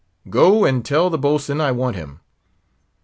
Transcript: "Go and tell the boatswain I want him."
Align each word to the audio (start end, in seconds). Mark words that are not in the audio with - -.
"Go 0.31 0.65
and 0.65 0.83
tell 0.83 1.11
the 1.11 1.19
boatswain 1.19 1.61
I 1.61 1.71
want 1.71 1.95
him." 1.95 2.21